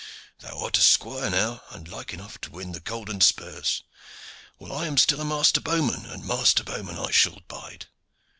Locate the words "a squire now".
0.79-1.61